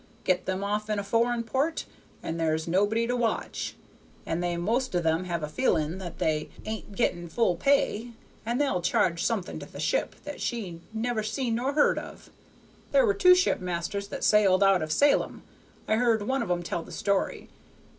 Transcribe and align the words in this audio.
Get 0.23 0.47
them 0.47 0.63
off 0.63 0.89
in 0.89 0.97
a 0.97 1.03
foreign 1.03 1.43
port, 1.43 1.85
and 2.23 2.39
there's 2.39 2.67
nobody 2.67 3.05
to 3.05 3.15
watch, 3.15 3.75
and 4.25 4.41
they 4.41 4.57
most 4.57 4.95
of 4.95 5.03
them 5.03 5.25
have 5.25 5.43
a 5.43 5.47
feeling 5.47 5.99
that 5.99 6.17
they 6.17 6.49
ain't 6.65 6.95
getting 6.95 7.27
full 7.29 7.55
pay, 7.55 8.13
and 8.43 8.59
they'll 8.59 8.81
charge 8.81 9.23
things 9.27 9.45
to 9.45 9.67
the 9.71 9.79
ship 9.79 10.15
that 10.23 10.41
she 10.41 10.81
never 10.91 11.21
seen 11.21 11.53
nor 11.53 11.73
heard 11.73 11.99
of. 11.99 12.31
There 12.91 13.05
were 13.05 13.13
two 13.13 13.35
shipmasters 13.35 14.07
that 14.09 14.23
sailed 14.23 14.63
out 14.63 14.81
of 14.81 14.91
Salem. 14.91 15.43
I 15.87 15.97
heard 15.97 16.23
one 16.23 16.41
of 16.41 16.49
'em 16.49 16.63
tell 16.63 16.81
the 16.81 16.91
story. 16.91 17.49